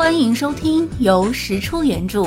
[0.00, 2.26] 欢迎收听由石出原著、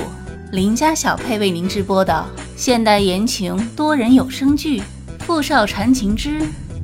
[0.52, 2.24] 林家小配为您直播的
[2.56, 4.80] 现代言情多人有声剧
[5.22, 6.40] 《富少缠情之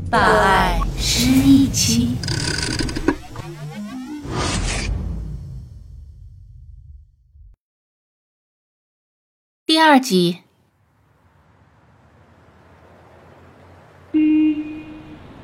[0.10, 2.18] 霸爱失忆妻》
[9.68, 10.40] 第二集。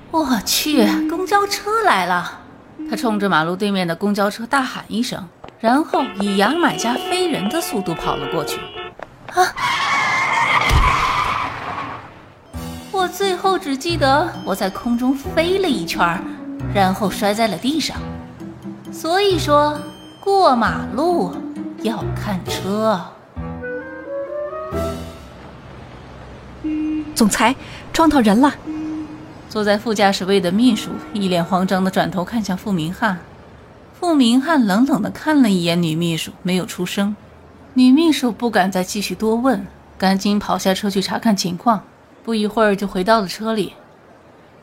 [0.09, 2.41] 我去，公交车来了！
[2.89, 5.27] 他冲着马路对面的公交车大喊一声。
[5.65, 8.59] 然后以牙买加飞人的速度跑了过去。
[9.33, 9.51] 啊！
[12.91, 16.21] 我最后只记得我在空中飞了一圈，
[16.71, 17.97] 然后摔在了地上。
[18.91, 19.75] 所以说，
[20.19, 21.33] 过马路
[21.81, 23.01] 要看车。
[27.15, 27.55] 总裁，
[27.91, 28.53] 撞到人了！
[29.49, 33.17] 坐在副驾驶位的秘书一脸慌张的转头看向傅明翰。
[33.99, 37.15] 傅明翰冷冷的看了一眼女秘书，没有出声。
[37.73, 39.65] 女秘书不敢再继续多问，
[39.97, 41.83] 赶紧跑下车去查看情况。
[42.23, 43.73] 不一会儿就回到了车里。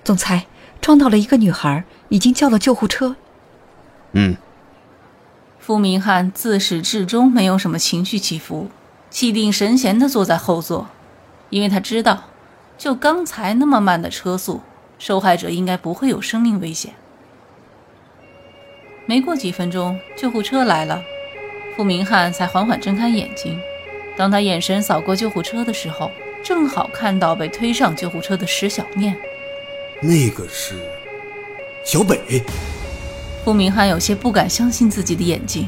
[0.05, 0.47] 总裁
[0.81, 3.17] 撞到了一个女孩，已经叫了救护车。
[4.13, 4.37] 嗯。
[5.59, 8.69] 傅明翰自始至终没有什么情绪起伏，
[9.11, 10.89] 气定神闲地坐在后座，
[11.51, 12.25] 因为他知道，
[12.77, 14.61] 就刚才那么慢的车速，
[14.99, 16.95] 受害者应该不会有生命危险。
[19.05, 21.03] 没过几分钟，救护车来了，
[21.77, 23.59] 傅明翰才缓缓睁开眼睛。
[24.17, 26.11] 当他眼神扫过救护车的时候，
[26.43, 29.17] 正好看到被推上救护车的石小念。
[30.01, 30.77] 那个是
[31.85, 32.43] 小北。
[33.45, 35.67] 傅明翰有些不敢相信自己的眼睛。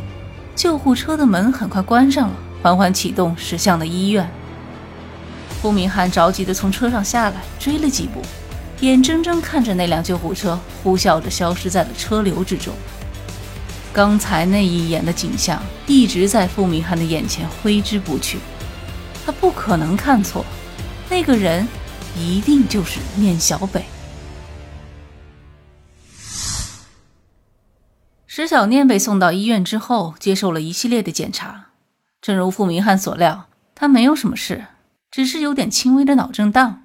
[0.55, 4.31] 救护车的门很快关上了，缓缓启动，驶向了医院。
[5.61, 8.23] 傅明翰着急地从车上下来，追了几步，
[8.81, 12.73] 眼睁睁看着那辆救护车呼啸着消失在了车流之中。
[13.95, 18.41] 刚才那一眼的景象一直在傅明翰的眼前挥之不去，
[19.25, 20.45] 他不可能看错，
[21.09, 21.64] 那个人
[22.19, 23.85] 一定就是念小北。
[28.27, 31.67] 石小念被送到医院之后，接受了一系列的检查，
[32.20, 33.46] 正如傅明翰所料，
[33.77, 34.64] 他没有什么事，
[35.13, 36.83] 只是有点轻微的脑震荡，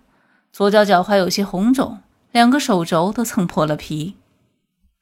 [0.53, 1.97] 左脚脚踝有些红肿，
[2.31, 4.18] 两个手肘都蹭破了皮。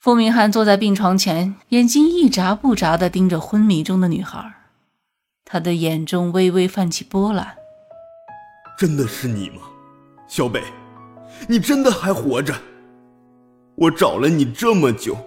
[0.08, 4.42] 傅明翰坐在病床前，眼睛一眨不眨地盯着昏迷中的女孩，
[5.44, 7.46] 他的眼中微微泛起波澜。
[8.80, 9.64] 真的是你吗，
[10.26, 10.64] 小北？
[11.50, 12.56] 你真的还活着？
[13.76, 15.18] 我找了你这么久，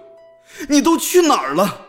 [0.67, 1.81] 你都去哪儿了？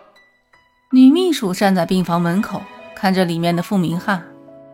[0.93, 2.61] 女秘书站在病房门口，
[2.95, 4.23] 看着里面的傅明翰，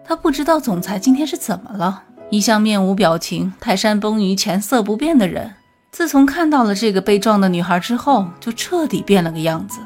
[0.05, 5.55] 她不知道总裁今天是怎么了，一向面无表情、泰山崩于前色不变的人。
[5.91, 9.81] 自从看到了这个被撞的女孩之后，就彻底变了个样子。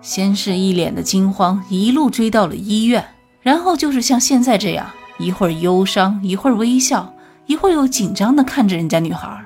[0.00, 3.04] 先是一脸的惊慌，一路追到了医院，
[3.40, 4.88] 然后就是像现在这样，
[5.18, 7.12] 一会儿忧伤，一会儿微笑，
[7.46, 9.44] 一会儿又紧张的看着人家女孩。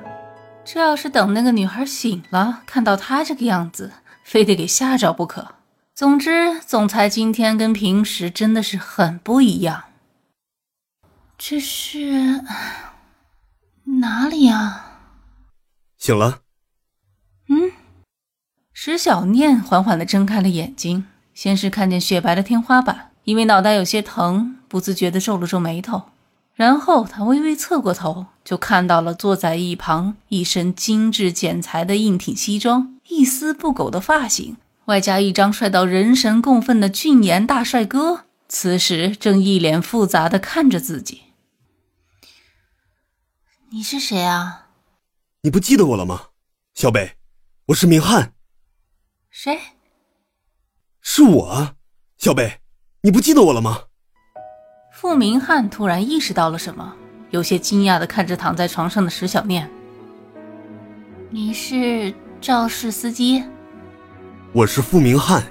[0.64, 3.92] 这要是等那个女孩醒了，看到他这个样子，
[4.22, 5.54] 非得给吓着不可。
[5.94, 9.84] 总之，总裁今天跟平时真的是很不一样。
[11.38, 12.42] 这是
[14.00, 14.89] 哪里啊？
[16.00, 16.40] 醒了。
[17.50, 17.70] 嗯，
[18.72, 26.04] 石小念缓缓的睁开了眼睛，先是看见雪白的天花板，因为脑袋有些疼，不自觉的皱了皱眉头。
[26.54, 34.56] 然后他微微侧过头，就看到了坐在一旁一身精致剪裁的硬挺西装，一丝不苟的发型，
[34.86, 41.22] 外加一张帅到人神共愤的俊颜大帅哥，此时正一脸复杂的看着自己。
[43.70, 44.59] 你是谁啊？
[45.42, 46.26] 你不记得我了吗，
[46.74, 47.12] 小北？
[47.68, 48.34] 我是明翰。
[49.30, 49.58] 谁？
[51.00, 51.76] 是我啊，
[52.18, 52.60] 小北。
[53.00, 53.84] 你不记得我了吗？
[54.92, 56.94] 傅明翰突然意识到了什么，
[57.30, 59.70] 有些惊讶的看着躺在床上的石小念。
[61.30, 63.42] 你是肇事司机？
[64.52, 65.42] 我是傅明翰。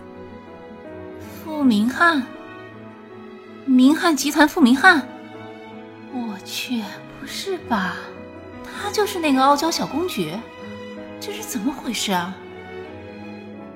[1.44, 2.22] 傅明翰？
[3.66, 5.08] 明翰集团傅明翰？
[6.14, 6.84] 我去，
[7.20, 7.96] 不是吧？
[8.76, 10.34] 她就是那个傲娇小公举，
[11.20, 12.34] 这是怎么回事啊？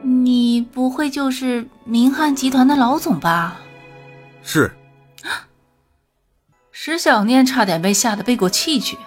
[0.01, 3.61] 你不会就是明翰集团的老总吧？
[4.43, 4.71] 是。
[6.71, 8.97] 石小念差点被吓得背过气去。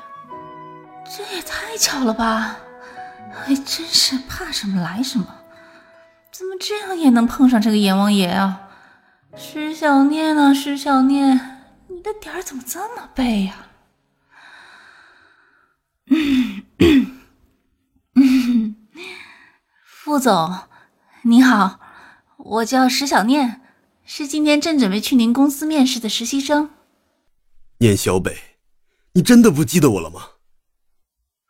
[1.05, 2.57] 这也太巧了吧！
[3.33, 5.27] 还真是怕什么来什么，
[6.33, 8.63] 怎么这样也能碰上这个阎王爷啊？
[9.37, 13.55] 石小念啊，石小念，你的点儿怎么这么背呀？
[20.17, 20.61] 副总，
[21.25, 21.79] 您好，
[22.39, 23.61] 我叫石小念，
[24.03, 26.71] 是今天正准备去您公司面试的实习生。
[27.81, 28.35] 念小北，
[29.13, 30.23] 你真的不记得我了吗？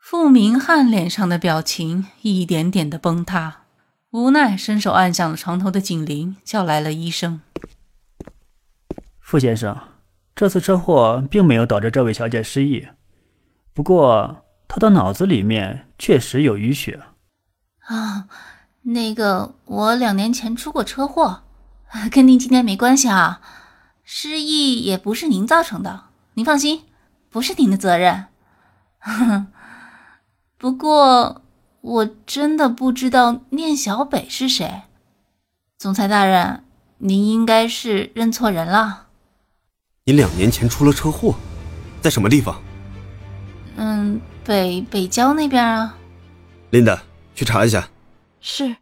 [0.00, 3.66] 傅明翰脸上的表情一点点的崩塌，
[4.10, 7.40] 无奈伸手按响了床头的警铃，叫来了医生。
[9.20, 9.78] 傅先生，
[10.34, 12.88] 这次车祸并没有导致这位小姐失忆，
[13.72, 17.00] 不过她的脑子里面确实有淤血。
[17.86, 18.26] 啊，
[18.88, 21.42] 那个，我两年前出过车祸，
[22.08, 23.40] 跟您今天没关系啊。
[24.04, 26.04] 失忆也不是您造成的，
[26.34, 26.84] 您放心，
[27.28, 28.26] 不是您的责任。
[30.56, 31.42] 不过，
[31.80, 34.82] 我真的不知道念小北是谁。
[35.76, 36.62] 总裁大人，
[36.98, 39.06] 您应该是认错人了。
[40.04, 41.34] 你两年前出了车祸，
[42.00, 42.62] 在什么地方？
[43.74, 45.96] 嗯，北北郊那边啊。
[46.70, 47.02] 琳达，
[47.34, 47.88] 去查一下。
[48.48, 48.76] 是。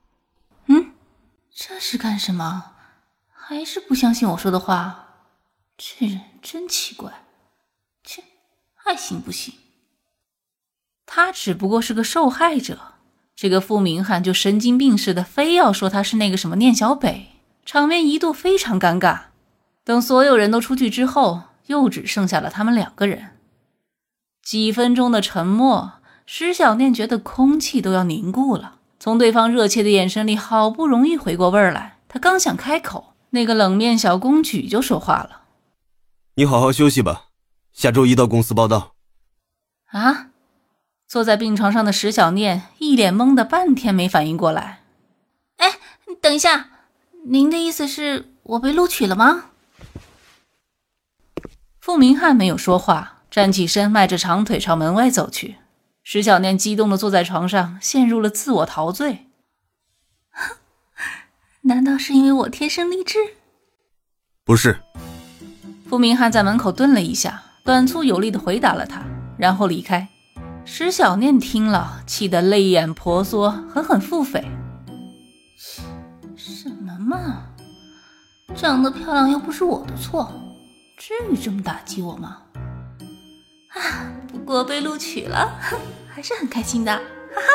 [0.67, 0.93] 嗯，
[1.51, 2.73] 这是干什么？
[3.33, 5.07] 还是不相信我说的话？
[5.79, 7.25] 这人真奇怪。
[8.05, 8.23] 切，
[8.85, 9.55] 爱信不信。
[11.07, 12.97] 他只不过是个受害者，
[13.35, 17.29] 这个傅明翰就神经病似的，非要说他是那个什么念小北，
[17.65, 19.29] 场面一度非常尴尬。
[19.83, 23.39] 等所有人都出去之后，又只剩下了他们两个人。
[24.43, 25.95] 几分钟的沉默，
[26.27, 28.81] 石小念觉得空气都要凝固了。
[29.05, 35.43] 从对方热切的眼神里，好不容易回过味儿来，他刚想开口，那个冷面小公举就说话了
[36.37, 37.27] ：“你好好休息吧，
[37.71, 38.95] 下周一到公司报道。”
[39.93, 40.31] 啊！
[41.07, 44.81] 坐在病床上的石小念一脸懵的，半天没反应过来。
[45.59, 45.75] 哎，
[46.23, 46.71] 等一下，
[47.27, 49.51] 您的意思是我被录取了吗？
[51.79, 55.57] 傅明翰没有说话，站起身，迈着长腿朝门外走去。
[56.05, 59.27] 石小念激动的坐在床上，陷入了自我陶醉。
[61.63, 63.19] 难道是因为我天生丽质？
[64.45, 64.81] 不是。
[65.89, 69.03] 傅明翰在门口顿了一下，短促有力的回答了他，
[69.39, 70.07] 然后离开。
[70.67, 74.45] 石小念听了，气得泪眼婆娑，狠狠腹诽
[76.37, 77.47] ：“什么嘛，
[78.55, 80.31] 长得漂亮又不是我的错，
[80.99, 82.43] 至于这么打击我吗？
[83.69, 85.59] 啊，不过被录取了，
[86.15, 87.03] 还是很开心的，哈
[87.41, 87.49] 哈。”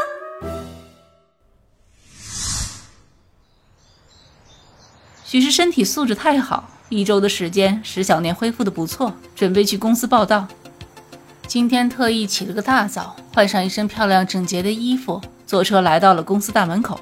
[5.24, 10.46] 许是身体素质太好，一周的时间，石小念恢复的不错，准备去公司报道。
[11.48, 17.00] 今天特意起了个大早，换上一身漂亮整洁的衣服，坐车来到了公司大门口。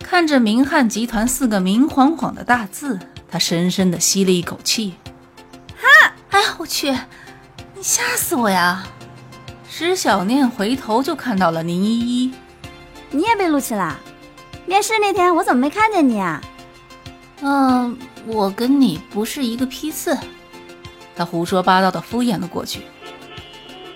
[0.00, 2.98] 看着“明翰集团”四个明晃晃的大字，
[3.30, 4.96] 他深深的吸了一口气。
[5.80, 6.12] 啊！
[6.28, 6.90] 哎呀，我去！
[7.74, 8.84] 你吓死我呀！
[9.76, 12.32] 石小念回头就看到了林依依。
[13.10, 13.98] 你也被录取了？
[14.66, 16.40] 面试那天我怎么没看见你啊？
[17.40, 20.16] 嗯，我跟你不是一个批次。
[21.16, 22.82] 他胡说八道的敷衍了过去。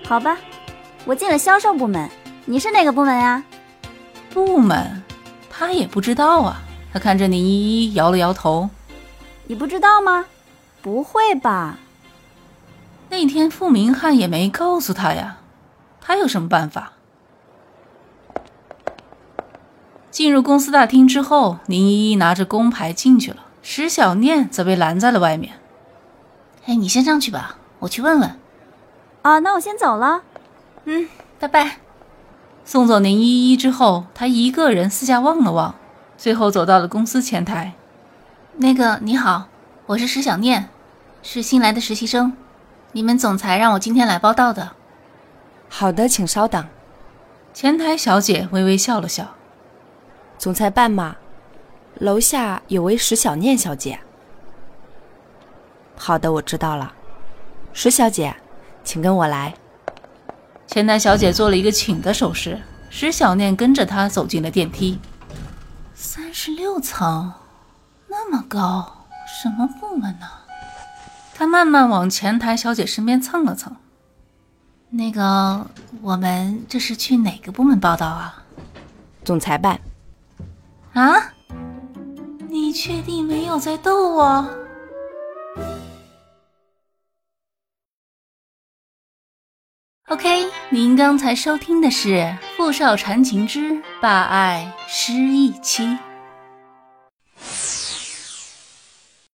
[0.05, 0.37] 好吧，
[1.05, 2.11] 我进了销售部门，
[2.45, 3.41] 你是哪个部门呀？
[4.31, 5.01] 部门，
[5.49, 6.61] 他也不知道啊。
[6.93, 8.69] 他看着林依依，摇了摇头。
[9.47, 10.25] 你不知道吗？
[10.83, 11.79] 不会吧？
[13.09, 15.37] 那天傅明翰也没告诉他呀，
[16.09, 16.93] 他有什么办法？
[20.11, 25.57] 进入公司大厅之后，林依依拿着工牌进去了，石小念则被拦在了外面。
[26.65, 28.39] 哎，你先上去吧，我去问问。
[29.21, 30.23] 啊，那我先走了。
[30.87, 31.07] 嗯，
[31.39, 31.77] 拜拜。
[32.65, 35.75] 送走林依依之后，他一个人四下望了望，
[36.17, 37.75] 最后走到了公司前台。
[38.57, 39.49] 那个，你好，
[39.85, 40.71] 我是石小念，
[41.23, 42.33] 是新来的实习生。
[42.93, 44.78] 你们总裁让我今天来报道的。
[45.69, 46.67] 好的，请稍等。
[47.55, 49.35] 前台小姐微微笑了笑。
[50.39, 51.17] 总裁办吗？
[51.99, 54.01] 楼下有位石小念小姐。
[55.97, 56.93] 好的，我知道了。
[57.73, 58.37] 石小姐。
[58.85, 59.55] 请跟我来。
[60.67, 64.99] 前台小姐做了一个请的手势，石小念跟着她走进了电梯。
[65.95, 67.35] 三十六层，
[68.07, 70.27] 那么高，什么部门呢？
[71.35, 73.77] 她慢慢往前台小姐身边蹭了蹭。
[74.91, 78.43] 那个，我们这是去哪个部门报道啊？
[79.25, 79.79] 总裁办。
[80.95, 81.35] 啊？
[82.49, 84.49] 你确定没有在逗我
[90.09, 92.09] ？OK，您刚才收听的是
[92.57, 95.85] 《富少缠情之霸爱失忆妻》。